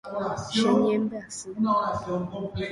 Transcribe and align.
Cheñembyasy. 0.53 1.45